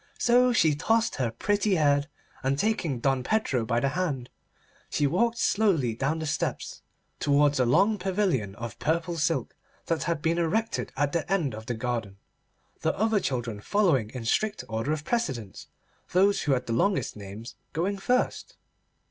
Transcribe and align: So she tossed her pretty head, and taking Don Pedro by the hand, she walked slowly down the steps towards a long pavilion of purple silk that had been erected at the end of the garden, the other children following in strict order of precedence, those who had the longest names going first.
So 0.17 0.51
she 0.51 0.73
tossed 0.73 1.17
her 1.17 1.29
pretty 1.29 1.75
head, 1.75 2.07
and 2.41 2.57
taking 2.57 2.99
Don 3.01 3.21
Pedro 3.23 3.65
by 3.65 3.79
the 3.79 3.89
hand, 3.89 4.31
she 4.89 5.05
walked 5.05 5.37
slowly 5.37 5.93
down 5.93 6.17
the 6.17 6.25
steps 6.25 6.81
towards 7.19 7.59
a 7.59 7.67
long 7.67 7.99
pavilion 7.99 8.55
of 8.55 8.79
purple 8.79 9.15
silk 9.15 9.55
that 9.85 10.05
had 10.05 10.23
been 10.23 10.39
erected 10.39 10.91
at 10.97 11.11
the 11.11 11.31
end 11.31 11.53
of 11.53 11.67
the 11.67 11.75
garden, 11.75 12.17
the 12.79 12.97
other 12.97 13.19
children 13.19 13.59
following 13.61 14.09
in 14.09 14.25
strict 14.25 14.63
order 14.67 14.91
of 14.91 15.05
precedence, 15.05 15.67
those 16.13 16.41
who 16.41 16.53
had 16.53 16.65
the 16.65 16.73
longest 16.73 17.15
names 17.15 17.53
going 17.71 17.99
first. 17.99 18.57